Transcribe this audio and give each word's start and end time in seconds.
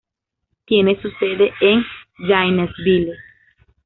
Tiene 0.65 0.99
su 0.99 1.11
sede 1.19 1.53
en 1.59 1.83
Gainesville. 2.17 3.13